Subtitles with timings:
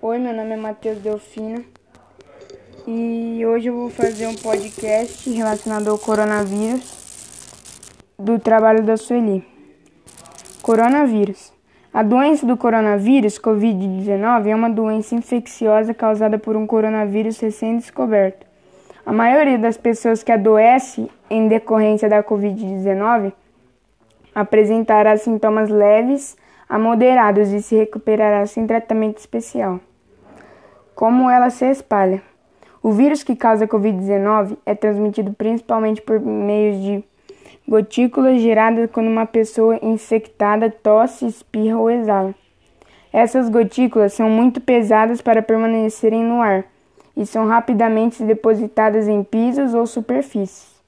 [0.00, 1.64] Oi, meu nome é Matheus Delfino
[2.86, 9.44] e hoje eu vou fazer um podcast relacionado ao coronavírus do trabalho da Sueli.
[10.62, 11.52] Coronavírus.
[11.92, 18.46] A doença do coronavírus, Covid-19, é uma doença infecciosa causada por um coronavírus recém-descoberto.
[19.04, 23.32] A maioria das pessoas que adoece em decorrência da Covid-19
[24.32, 26.36] apresentará sintomas leves
[26.68, 29.80] a moderados e se recuperará sem tratamento especial.
[30.98, 32.20] Como ela se espalha?
[32.82, 37.04] O vírus que causa a Covid-19 é transmitido principalmente por meio de
[37.68, 42.34] gotículas geradas quando uma pessoa infectada tosse, espirra ou exala.
[43.12, 46.64] Essas gotículas são muito pesadas para permanecerem no ar
[47.16, 50.82] e são rapidamente depositadas em pisos ou superfícies.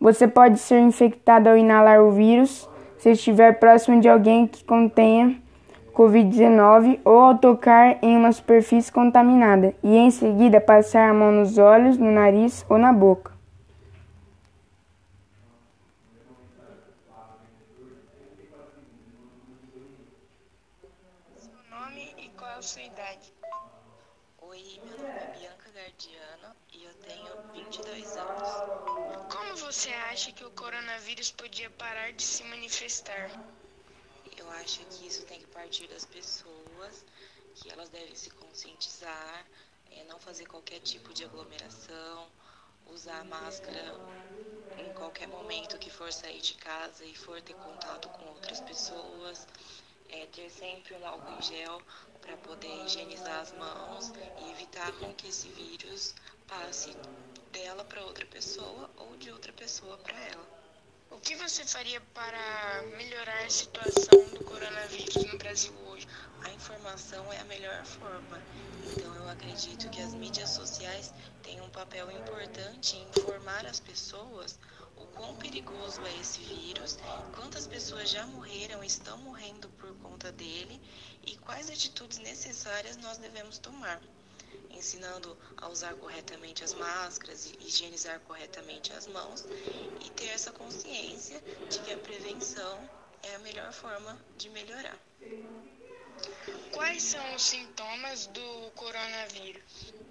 [0.00, 5.42] Você pode ser infectado ao inalar o vírus se estiver próximo de alguém que contenha
[5.94, 11.56] Covid-19 ou ao tocar em uma superfície contaminada e em seguida passar a mão nos
[11.56, 13.32] olhos, no nariz ou na boca.
[21.36, 23.32] Seu nome e qual é a sua idade?
[24.42, 28.48] Oi, meu nome é Bianca Gardiano e eu tenho 22 anos.
[29.32, 33.30] Como você acha que o coronavírus podia parar de se manifestar?
[34.44, 37.04] Eu acho que isso tem que partir das pessoas,
[37.54, 39.46] que elas devem se conscientizar,
[39.90, 42.28] é, não fazer qualquer tipo de aglomeração,
[42.86, 43.98] usar máscara
[44.76, 49.46] em qualquer momento que for sair de casa e for ter contato com outras pessoas,
[50.10, 51.80] é, ter sempre um álcool em gel
[52.20, 56.14] para poder higienizar as mãos e evitar com que esse vírus
[56.46, 56.94] passe
[57.50, 60.63] dela para outra pessoa ou de outra pessoa para ela.
[61.10, 66.06] O que você faria para melhorar a situação do coronavírus no Brasil hoje?
[66.42, 68.42] A informação é a melhor forma.
[68.84, 74.58] Então eu acredito que as mídias sociais têm um papel importante em informar as pessoas
[74.96, 76.98] o quão perigoso é esse vírus,
[77.34, 80.80] quantas pessoas já morreram, estão morrendo por conta dele
[81.26, 84.00] e quais atitudes necessárias nós devemos tomar
[84.70, 89.44] ensinando a usar corretamente as máscaras, higienizar corretamente as mãos
[90.04, 92.90] e ter essa consciência de que a prevenção
[93.22, 94.98] é a melhor forma de melhorar.
[96.72, 100.03] Quais são os sintomas do coronavírus?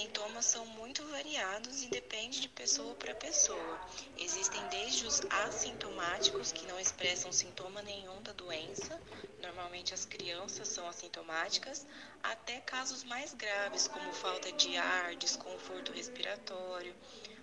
[0.00, 3.78] Sintomas são muito variados e depende de pessoa para pessoa.
[4.16, 8.98] Existem desde os assintomáticos, que não expressam sintoma nenhum da doença,
[9.42, 11.86] normalmente as crianças são assintomáticas,
[12.22, 16.96] até casos mais graves, como falta de ar, desconforto respiratório.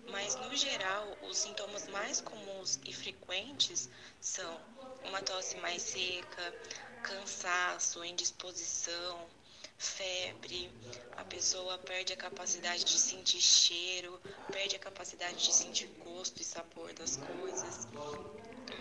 [0.07, 3.87] Mas, no geral, os sintomas mais comuns e frequentes
[4.19, 4.59] são
[5.03, 6.55] uma tosse mais seca,
[7.03, 9.29] cansaço, indisposição,
[9.77, 10.69] febre,
[11.17, 14.19] a pessoa perde a capacidade de sentir cheiro,
[14.51, 17.87] perde a capacidade de sentir gosto e sabor das coisas,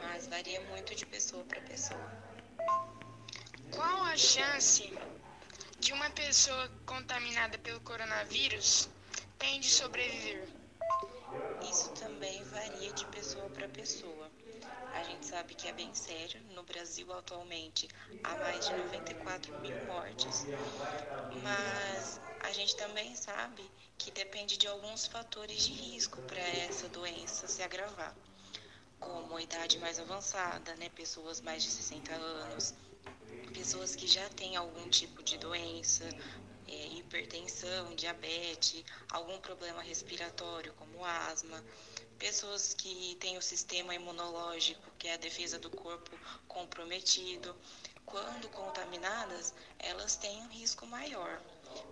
[0.01, 2.11] mas varia muito de pessoa para pessoa.
[3.71, 4.93] Qual a chance
[5.79, 8.89] de uma pessoa contaminada pelo coronavírus
[9.39, 10.49] tem de sobreviver?
[11.61, 14.31] Isso também varia de pessoa para pessoa.
[14.91, 16.41] A gente sabe que é bem sério.
[16.55, 17.89] No Brasil, atualmente,
[18.23, 20.49] há mais de 94 mil mortes,
[21.31, 27.49] mas a gente também sabe que depende de alguns fatores de risco para essa doença
[27.49, 28.17] se agravar,
[29.01, 32.75] como idade mais avançada, né, pessoas mais de 60 anos,
[33.53, 36.09] pessoas que já têm algum tipo de doença,
[36.67, 41.65] é, hipertensão, diabetes, algum problema respiratório, como asma,
[42.19, 46.11] pessoas que têm o sistema imunológico, que é a defesa do corpo,
[46.49, 47.55] comprometido.
[48.05, 51.43] Quando contaminadas, elas têm um risco maior,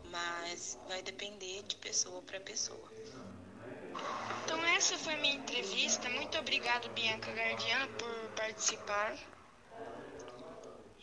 [0.05, 2.93] mas vai depender de pessoa para pessoa.
[4.45, 6.09] Então essa foi a minha entrevista.
[6.11, 9.17] Muito obrigado, Bianca Gardiano, por participar.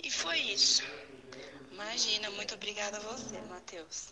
[0.04, 0.84] E foi isso.
[1.72, 4.10] Imagina, muito obrigada a você, Matheus.